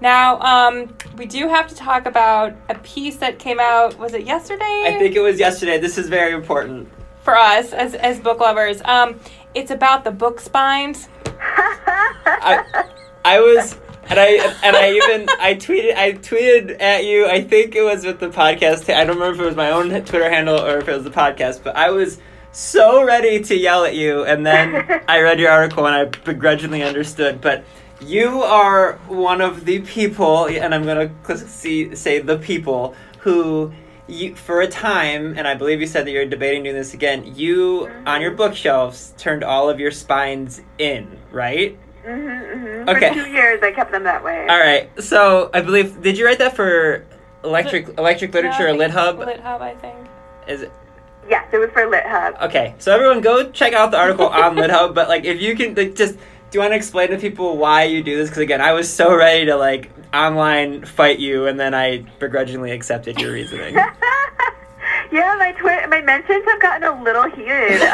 [0.00, 3.98] Now, um, we do have to talk about a piece that came out.
[3.98, 4.84] Was it yesterday?
[4.86, 5.78] I think it was yesterday.
[5.78, 6.88] This is very important
[7.22, 8.80] for us as as book lovers.
[8.84, 9.18] Um,
[9.54, 11.08] it's about the book spines.
[11.40, 12.84] I,
[13.24, 13.76] I was
[14.08, 14.26] and I
[14.62, 17.26] and I even I tweeted I tweeted at you.
[17.26, 18.92] I think it was with the podcast.
[18.92, 21.10] I don't remember if it was my own Twitter handle or if it was the
[21.10, 22.18] podcast, but I was
[22.52, 26.82] so ready to yell at you, and then I read your article and I begrudgingly
[26.82, 27.40] understood.
[27.40, 27.64] But
[28.00, 33.72] you are one of the people, and I'm gonna see say the people who.
[34.10, 37.30] You, for a time, and I believe you said that you're debating doing this again.
[37.36, 41.78] You on your bookshelves turned all of your spines in, right?
[42.08, 42.88] Mm-hmm, mm-hmm.
[42.88, 43.08] Okay.
[43.08, 44.46] For two years, I kept them that way.
[44.48, 44.90] All right.
[45.02, 47.04] So I believe did you write that for
[47.44, 49.18] electric electric literature no, or LitHub?
[49.18, 49.96] LitHub, I think.
[50.46, 50.72] Is it?
[51.28, 52.40] Yes, it was for LitHub.
[52.48, 54.94] Okay, so everyone go check out the article on LitHub.
[54.94, 57.84] But like, if you can, like, just do you want to explain to people why
[57.84, 58.30] you do this?
[58.30, 62.70] Because again, I was so ready to like online fight you, and then I begrudgingly
[62.70, 63.74] accepted your reasoning.
[65.12, 67.82] yeah, my twi- my mentions have gotten a little heated.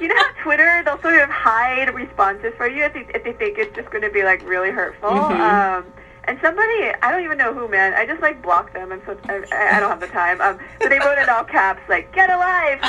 [0.00, 3.22] Um, you know how Twitter they'll sort of hide responses for you if they, if
[3.22, 5.10] they think it's just going to be like really hurtful.
[5.10, 5.40] Mm-hmm.
[5.42, 5.92] Um,
[6.30, 7.92] and somebody I don't even know who, man.
[7.92, 9.42] I just like blocked them, and so I,
[9.74, 10.40] I don't have the time.
[10.40, 12.78] Um, but they wrote in all caps like "Get alive."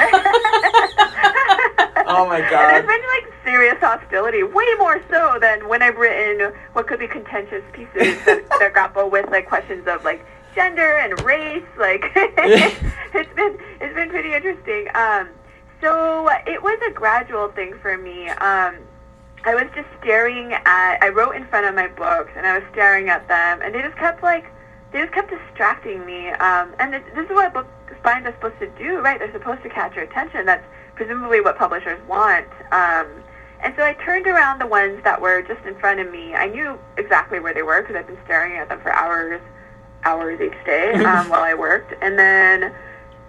[2.06, 2.54] oh my god!
[2.54, 7.00] And there's been like serious hostility, way more so than when I've written what could
[7.00, 10.24] be contentious pieces that, that grapple with like questions of like
[10.54, 11.66] gender and race.
[11.80, 14.88] Like it's been it's been pretty interesting.
[14.94, 15.30] Um,
[15.82, 18.30] so it was a gradual thing for me.
[18.30, 18.78] Um,
[19.44, 20.98] I was just staring at.
[21.02, 23.82] I wrote in front of my books, and I was staring at them, and they
[23.82, 24.46] just kept like
[24.92, 26.30] they just kept distracting me.
[26.30, 27.68] Um, and this, this is what book
[28.00, 29.20] spines are supposed to do, right?
[29.20, 30.46] They're supposed to catch your attention.
[30.46, 32.48] That's presumably what publishers want.
[32.72, 33.08] Um,
[33.64, 36.34] and so I turned around the ones that were just in front of me.
[36.34, 39.40] I knew exactly where they were because I've been staring at them for hours,
[40.04, 41.94] hours each day um, while I worked.
[42.02, 42.74] And then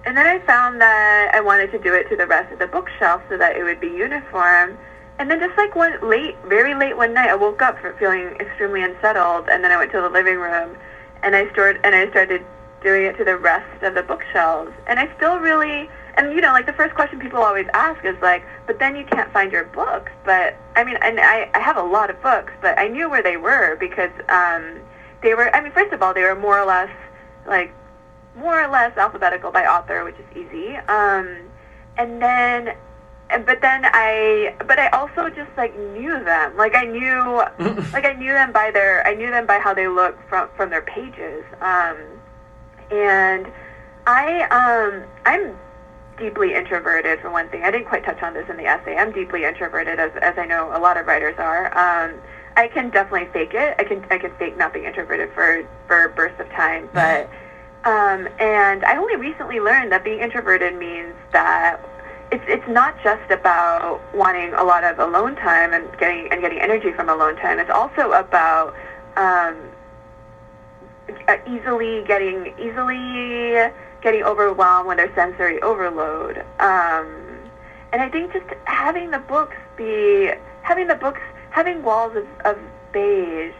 [0.05, 2.66] and then I found that I wanted to do it to the rest of the
[2.66, 4.77] bookshelf so that it would be uniform.
[5.23, 8.83] And then just like one late, very late one night, I woke up feeling extremely
[8.83, 10.77] unsettled, and then I went to the living room,
[11.23, 12.45] and I stored and I started
[12.83, 14.73] doing it to the rest of the bookshelves.
[14.89, 18.17] And I still really, and you know, like the first question people always ask is
[18.21, 20.11] like, but then you can't find your books.
[20.25, 23.23] But I mean, and I, I have a lot of books, but I knew where
[23.23, 24.81] they were because um,
[25.23, 25.55] they were.
[25.55, 26.91] I mean, first of all, they were more or less
[27.47, 27.73] like
[28.35, 30.75] more or less alphabetical by author, which is easy.
[30.89, 31.49] Um,
[31.97, 32.75] and then,
[33.38, 36.57] but then I, but I also just like knew them.
[36.57, 37.42] Like I knew,
[37.92, 40.71] like I knew them by their, I knew them by how they look from from
[40.71, 41.45] their pages.
[41.61, 41.97] Um,
[42.90, 43.47] and
[44.07, 45.57] I, um, I'm
[46.18, 47.64] deeply introverted for one thing.
[47.64, 48.97] I didn't quite touch on this in the essay.
[48.97, 51.66] I'm deeply introverted, as as I know a lot of writers are.
[51.77, 52.21] Um,
[52.57, 53.75] I can definitely fake it.
[53.79, 57.29] I can I can fake not being introverted for for bursts of time, but
[57.85, 61.81] um, and I only recently learned that being introverted means that
[62.33, 66.61] it's it's not just about wanting a lot of alone time and getting and getting
[66.61, 67.59] energy from alone time.
[67.59, 68.75] It's also about
[69.16, 69.57] um,
[71.29, 76.38] uh, easily getting easily getting overwhelmed when there's sensory overload.
[76.59, 77.51] Um,
[77.92, 80.31] and I think just having the books be
[80.62, 82.59] having the books having walls of, of
[82.92, 83.53] beige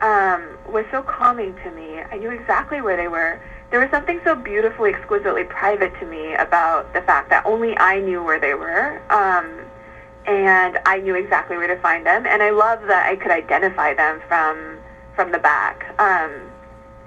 [0.00, 1.98] um, was so calming to me.
[1.98, 3.40] I knew exactly where they were.
[3.70, 8.00] There was something so beautifully, exquisitely private to me about the fact that only I
[8.00, 9.02] knew where they were.
[9.10, 9.66] Um,
[10.26, 12.26] and I knew exactly where to find them.
[12.26, 14.78] And I love that I could identify them from
[15.14, 16.30] from the back um,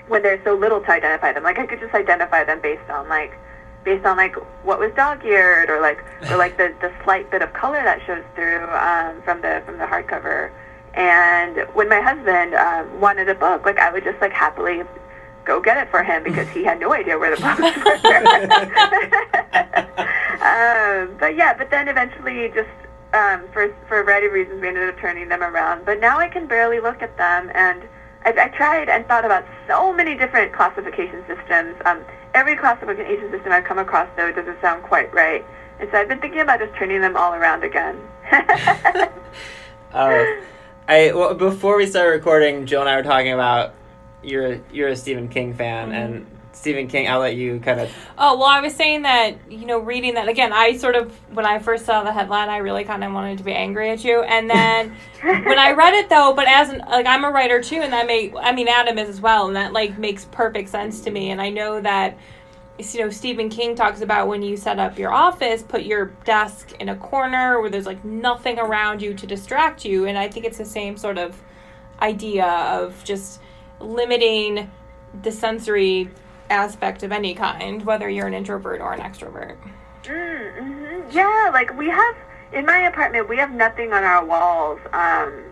[0.08, 1.44] when there's so little to identify them.
[1.44, 3.34] Like I could just identify them based on like
[3.84, 7.54] based on like what was dog-eared or like or like the, the slight bit of
[7.54, 10.52] color that shows through um, from the from the hardcover.
[10.96, 14.84] And when my husband um, wanted a book, like I would just like happily
[15.46, 17.60] go get it for him because he had no idea where the books
[18.04, 18.16] were.
[20.46, 22.70] um, but yeah, but then eventually just
[23.14, 25.86] um, for for a variety of reasons we ended up turning them around.
[25.86, 27.84] But now I can barely look at them and.
[28.26, 31.78] I, I tried and thought about so many different classification systems.
[31.86, 35.46] Um, every classification system I've come across, though, doesn't sound quite right.
[35.80, 37.98] And so I've been thinking about just turning them all around again.
[39.94, 40.26] uh,
[40.88, 43.74] I well, before we started recording, Jill and I were talking about
[44.24, 45.96] you're a, you're a Stephen King fan, mm-hmm.
[45.96, 46.26] and
[46.60, 47.90] Stephen King, I'll let you kind of.
[48.18, 50.52] Oh well, I was saying that you know reading that again.
[50.52, 53.44] I sort of when I first saw the headline, I really kind of wanted to
[53.46, 57.06] be angry at you, and then when I read it though, but as an, like
[57.06, 59.74] I'm a writer too, and that may I mean Adam is as well, and that
[59.74, 62.18] like makes perfect sense to me, and I know that
[62.78, 66.74] you know Stephen King talks about when you set up your office, put your desk
[66.80, 70.46] in a corner where there's like nothing around you to distract you, and I think
[70.46, 71.42] it's the same sort of
[72.02, 73.40] idea of just
[73.80, 74.70] limiting
[75.24, 76.10] the sensory
[76.50, 79.58] aspect of any kind, whether you're an introvert or an extrovert.
[80.04, 81.12] Mm-hmm.
[81.12, 82.16] Yeah, like we have
[82.52, 85.44] in my apartment, we have nothing on our walls, um,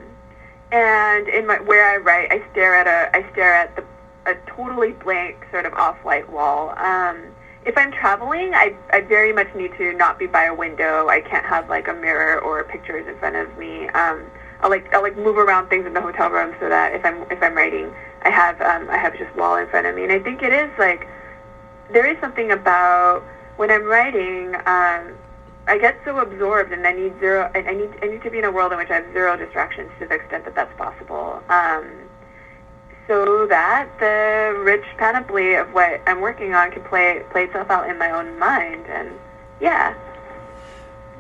[0.72, 3.84] and in my where I write, I stare at a I stare at the
[4.28, 6.78] a totally blank sort of off-white wall.
[6.78, 7.34] Um,
[7.66, 11.08] if I'm traveling, I, I very much need to not be by a window.
[11.08, 13.88] I can't have like a mirror or pictures in front of me.
[13.90, 14.26] Um,
[14.62, 17.24] I'll like I'll like move around things in the hotel room so that if I'm
[17.32, 17.94] if I'm writing,
[18.24, 20.52] I have um, I have just wall in front of me, and I think it
[20.52, 21.08] is like
[21.92, 23.24] there is something about
[23.58, 24.56] when I'm writing.
[24.66, 25.18] Um,
[25.70, 27.52] I get so absorbed, and I need zero.
[27.54, 29.36] I, I need I need to be in a world in which I have zero
[29.36, 31.44] distractions to the extent that that's possible.
[31.50, 31.86] Um,
[33.08, 37.90] so that the rich panoply of what I'm working on can play play itself out
[37.90, 39.20] in my own mind, and
[39.62, 39.94] yeah.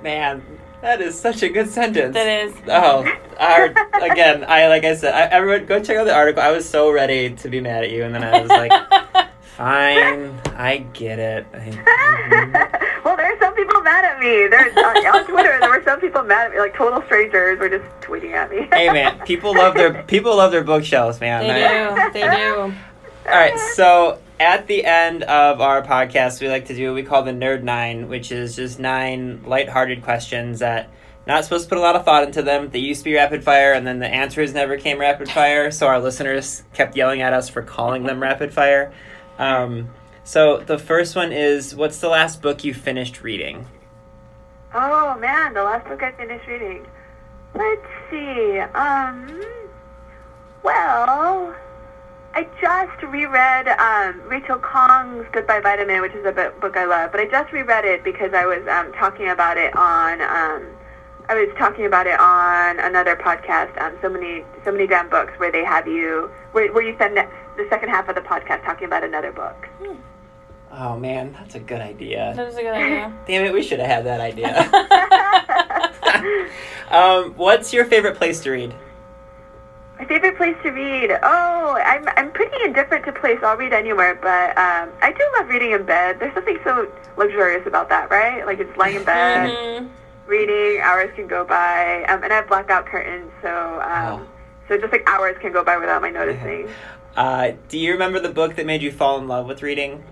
[0.01, 2.13] Man, that is such a good sentence.
[2.13, 2.53] That is.
[2.67, 3.05] Oh,
[3.39, 3.65] our,
[4.01, 6.41] again, I like I said, I, everyone go check out the article.
[6.41, 8.71] I was so ready to be mad at you, and then I was like,
[9.41, 11.47] fine, I get it.
[11.53, 14.47] I, well, there's some people mad at me.
[14.47, 15.57] There's uh, on Twitter.
[15.59, 18.67] There were some people mad at me, like total strangers were just tweeting at me.
[18.71, 21.47] hey man, people love their people love their bookshelves, man.
[21.47, 22.13] They I, do.
[22.13, 22.73] They do.
[23.25, 27.03] All right, so at the end of our podcast, we like to do what we
[27.03, 30.89] call the Nerd Nine, which is just nine lighthearted questions that
[31.25, 32.69] not supposed to put a lot of thought into them.
[32.69, 35.87] They used to be rapid fire, and then the answers never came rapid fire, so
[35.87, 38.93] our listeners kept yelling at us for calling them rapid fire.
[39.37, 39.89] Um,
[40.23, 43.67] so the first one is, what's the last book you finished reading?
[44.73, 46.85] Oh man, the last book I finished reading.
[47.55, 48.59] Let's see.
[48.59, 49.43] Um,
[50.63, 51.55] well,
[52.37, 57.11] I just reread um, Rachel Khong's Goodbye Vitamin, which is a book I love.
[57.11, 60.21] But I just reread it because I was um, talking about it on.
[60.21, 60.67] Um,
[61.29, 63.75] I was talking about it on another podcast.
[63.81, 67.17] Um, so many, so many damn books where they have you, where, where you spend
[67.17, 69.67] the second half of the podcast talking about another book.
[69.81, 69.95] Hmm.
[70.69, 72.33] Oh man, that's a good idea.
[72.35, 73.17] That was a good idea.
[73.25, 74.69] Damn it, we should have had that idea.
[76.91, 78.75] um, what's your favorite place to read?
[79.99, 81.11] My favorite place to read.
[81.23, 83.39] Oh, I'm I'm pretty indifferent to place.
[83.41, 86.19] I'll read anywhere, but um, I do love reading in bed.
[86.19, 88.45] There's something so luxurious about that, right?
[88.45, 89.87] Like it's lying in bed, mm-hmm.
[90.27, 90.81] reading.
[90.81, 94.27] Hours can go by, um, and I have blackout curtains, so um, oh.
[94.67, 96.69] so just like hours can go by without my noticing.
[97.15, 100.03] Uh, do you remember the book that made you fall in love with reading?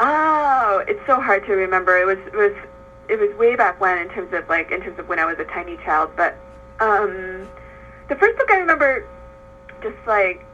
[0.00, 1.96] Oh, it's so hard to remember.
[1.96, 2.52] It was it was
[3.08, 5.38] it was way back when in terms of like in terms of when I was
[5.38, 6.36] a tiny child, but
[6.80, 7.48] um
[8.08, 9.08] the first book I remember
[9.82, 10.44] just like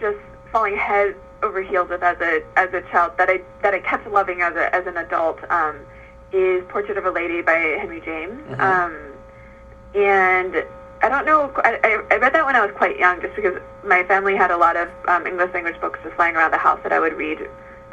[0.00, 0.18] just
[0.52, 4.06] falling head over heels with as a as a child that I that I kept
[4.06, 5.80] loving as a as an adult um,
[6.32, 8.40] is Portrait of a Lady by Henry James.
[8.48, 8.60] Mm-hmm.
[8.60, 9.12] Um,
[9.94, 10.64] and
[11.00, 11.52] I don't know.
[11.58, 14.56] I, I read that when I was quite young, just because my family had a
[14.56, 17.38] lot of um, English language books just lying around the house that I would read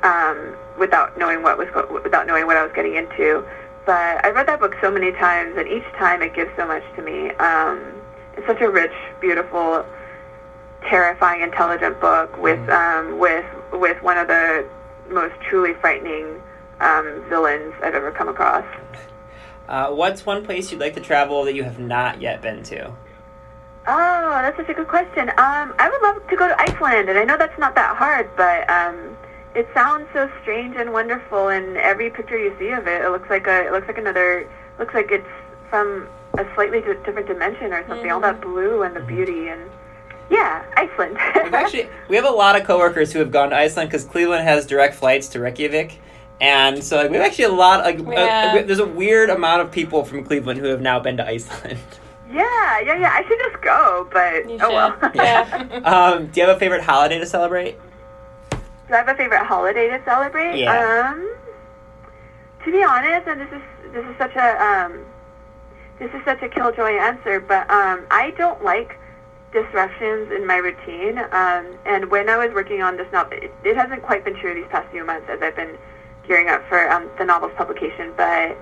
[0.04, 1.68] um, without knowing what was
[2.04, 3.46] without knowing what I was getting into.
[3.86, 6.84] But I read that book so many times, and each time it gives so much
[6.96, 7.30] to me.
[7.38, 7.95] Um,
[8.38, 9.86] it's such a rich, beautiful,
[10.90, 13.10] terrifying, intelligent book with mm-hmm.
[13.12, 14.68] um, with with one of the
[15.10, 16.42] most truly frightening
[16.80, 18.66] um, villains I've ever come across.
[19.68, 22.94] Uh, what's one place you'd like to travel that you have not yet been to?
[23.88, 25.30] Oh, that's such a good question.
[25.30, 28.30] Um, I would love to go to Iceland, and I know that's not that hard,
[28.36, 29.16] but um,
[29.54, 31.50] it sounds so strange and wonderful.
[31.50, 34.50] And every picture you see of it, it looks like a, it looks like another,
[34.80, 35.28] looks like it's
[35.70, 36.08] from
[36.38, 38.06] a slightly different dimension or something.
[38.06, 38.12] Mm-hmm.
[38.14, 39.62] All that blue and the beauty and
[40.30, 41.18] Yeah, Iceland.
[41.44, 44.44] We've actually we have a lot of coworkers who have gone to Iceland because Cleveland
[44.44, 46.00] has direct flights to Reykjavik,
[46.42, 48.56] and so like we have actually a lot like Yeah.
[48.58, 51.78] uh, there's a weird amount of people from Cleveland who have now been to Iceland.
[52.32, 53.12] yeah, yeah, yeah.
[53.14, 55.12] I should just go, but You oh well.
[55.16, 55.42] Yeah.
[55.86, 57.78] um, do you have a favorite holiday to celebrate?
[58.52, 60.60] Do I have a favorite holiday to celebrate?
[60.60, 60.74] Yeah.
[61.14, 61.36] Um,
[62.64, 63.62] to be honest, and this is
[63.94, 65.06] this is such a um,
[66.00, 68.98] this is such a killjoy answer, but um, I don't like
[69.52, 71.20] disruptions in my routine.
[71.32, 74.54] Um, and when I was working on this novel, it, it hasn't quite been true
[74.54, 75.78] these past few months as I've been
[76.28, 78.14] gearing up for um, the novel's publication.
[78.18, 78.58] But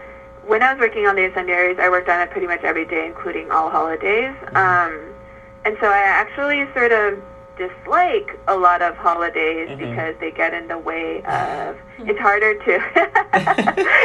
[0.45, 3.05] when I was working on the Incendiaries, I worked on it pretty much every day,
[3.07, 4.35] including all holidays.
[4.53, 5.13] Um,
[5.65, 7.19] and so I actually sort of
[7.57, 9.77] dislike a lot of holidays Mhm.
[9.77, 12.73] because they get in the way of it's harder to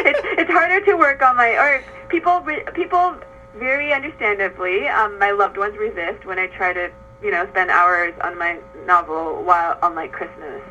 [0.08, 2.40] it's, it's harder to work on my or people
[2.74, 3.14] people
[3.56, 6.90] very understandably um, my loved ones resist when I try to
[7.22, 10.60] you know spend hours on my novel while on like Christmas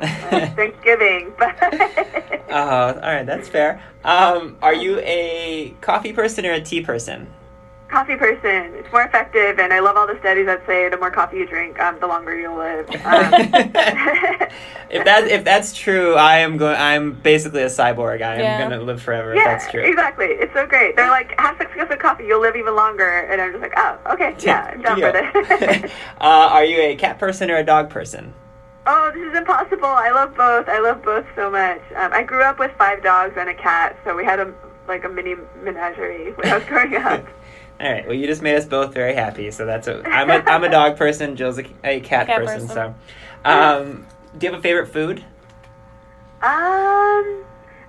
[0.56, 1.54] Thanksgiving but
[2.50, 3.78] Uh, all right, that's fair.
[4.04, 7.28] Um, are you a coffee person or a tea person?
[7.88, 11.10] Coffee person it's more effective and I love all the studies that say the more
[11.10, 13.32] coffee you drink um, the longer you'll live um,
[14.90, 16.76] if that if that's true, I am going.
[16.76, 18.22] I'm basically a cyborg.
[18.22, 18.58] I am Yeah.
[18.58, 19.34] going to live forever.
[19.34, 19.82] Yeah, if that's true.
[19.82, 20.26] exactly.
[20.26, 20.96] It's so great.
[20.96, 23.20] They're like, have six cups of coffee, you'll live even longer.
[23.30, 25.90] And I'm just like, oh, okay, yeah, I'm down for this.
[26.20, 28.34] uh, are you a cat person or a dog person?
[28.90, 29.84] oh, this is impossible.
[29.84, 30.66] I love both.
[30.66, 31.82] I love both so much.
[31.94, 34.52] Um, I grew up with five dogs and a cat, so we had a
[34.86, 37.22] like a mini menagerie when I was growing up.
[37.80, 38.04] All right.
[38.06, 39.50] Well, you just made us both very happy.
[39.50, 40.02] So that's a.
[40.08, 41.36] I'm a I'm a dog person.
[41.36, 42.68] Jill's a, a cat, Cat person, person.
[42.68, 42.94] So,
[43.48, 44.06] um,
[44.36, 45.24] do you have a favorite food?
[46.40, 47.44] Um,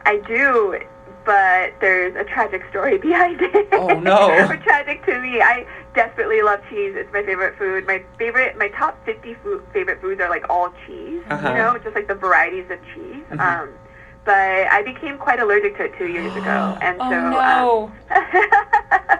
[0.06, 0.80] I do,
[1.26, 3.68] but there's a tragic story behind it.
[3.74, 4.30] Oh, no.
[4.50, 5.42] or tragic to me.
[5.42, 5.66] I
[5.96, 6.94] desperately love cheese.
[6.96, 7.86] It's my favorite food.
[7.86, 11.22] My favorite, my top 50 food, favorite foods are like all cheese.
[11.30, 11.50] Uh-huh.
[11.50, 13.24] You know, just like the varieties of cheese.
[13.32, 13.40] Mm-hmm.
[13.40, 13.62] Mhm.
[13.64, 13.70] Um,
[14.26, 17.30] but I became quite allergic to it two years ago, and Oh so.
[17.30, 17.92] no.
[18.12, 19.20] Um,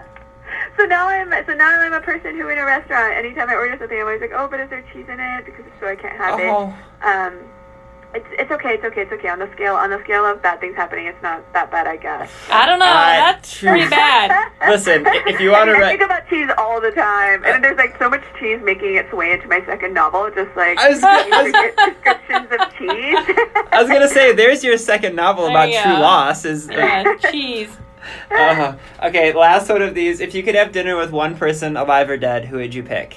[0.76, 3.76] So now I'm so now I'm a person who in a restaurant anytime I order
[3.78, 5.96] something I'm always like oh but is there cheese in it because if so I
[5.96, 6.74] can't have Oh.
[7.02, 7.38] it um
[8.12, 10.58] it's it's okay it's okay it's okay on the scale on the scale of bad
[10.58, 12.86] things happening it's not that bad I guess I don't know.
[12.86, 13.70] Uh, That's true.
[13.70, 14.50] pretty bad.
[14.68, 17.62] Listen, if you want I, to mean, I think about cheese all the time and
[17.62, 20.88] there's like so much cheese making its way into my second novel just like I
[20.88, 21.52] was- I was-
[21.94, 26.00] descriptions of cheese I was gonna say, there's your second novel about true go.
[26.00, 26.44] loss.
[26.44, 27.70] Is Yeah, cheese.
[28.30, 29.32] Uh, okay.
[29.32, 30.20] Last one of these.
[30.20, 33.16] If you could have dinner with one person, alive or dead, who would you pick?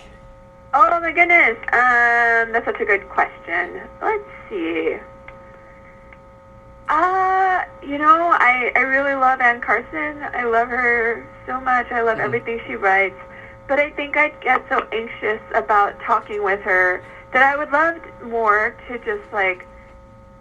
[0.74, 1.58] Oh my goodness.
[1.72, 3.82] Um, that's such a good question.
[4.02, 4.98] Let's see.
[6.90, 10.24] Uh, you know, I, I really love Anne Carson.
[10.34, 11.92] I love her so much.
[11.92, 13.16] I love everything she writes.
[13.68, 17.98] But I think I'd get so anxious about talking with her that I would love
[18.24, 19.66] more to just like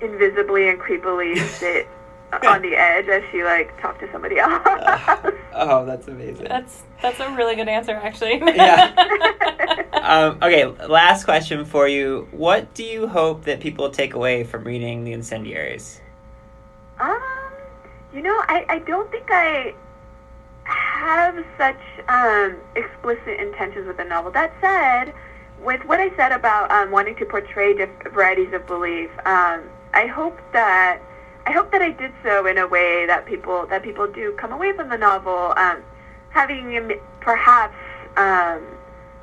[0.00, 1.86] invisibly and creepily sit
[2.32, 4.62] on the edge as she like talked to somebody else.
[5.54, 6.46] Oh, that's amazing.
[6.48, 8.40] That's that's a really good answer, actually.
[8.54, 9.84] Yeah.
[10.02, 12.28] um, okay, last question for you.
[12.30, 16.00] What do you hope that people take away from reading The Incendiaries?
[16.98, 17.20] Um,
[18.14, 19.74] you know, I, I don't think I
[20.64, 24.30] have such um, explicit intentions with the novel.
[24.30, 25.14] That said,
[25.62, 29.64] with what I said about um, wanting to portray diff- varieties of belief, um,
[29.94, 31.00] I hope that
[31.44, 34.52] I hope that I did so in a way that people that people do come
[34.52, 35.82] away from the novel um,
[36.30, 37.74] having um, perhaps
[38.16, 38.62] um,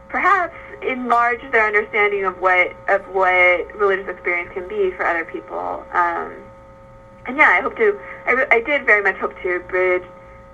[0.10, 5.86] perhaps enlarge their understanding of what of what religious experience can be for other people.
[5.94, 6.34] Um,
[7.26, 7.98] and yeah, I hope to.
[8.26, 10.04] I, I did very much hope to bridge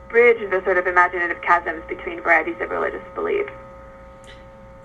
[0.10, 3.48] bridge the sort of imaginative chasms between varieties of religious belief.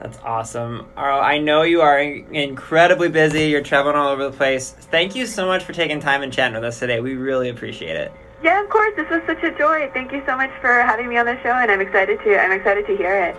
[0.01, 0.86] That's awesome.
[0.96, 3.44] R.O., I know you are in- incredibly busy.
[3.44, 4.70] You're traveling all over the place.
[4.70, 7.01] Thank you so much for taking time and chatting with us today.
[7.01, 8.12] We really appreciate it.
[8.42, 8.94] Yeah, of course.
[8.96, 9.90] This was such a joy.
[9.92, 12.40] Thank you so much for having me on the show, and I'm excited to.
[12.40, 13.36] I'm excited to hear it.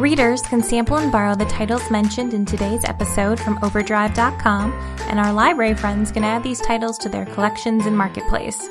[0.00, 5.32] Readers can sample and borrow the titles mentioned in today's episode from Overdrive.com, and our
[5.32, 8.70] library friends can add these titles to their collections and marketplace.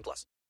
[0.00, 0.30] 18 plus.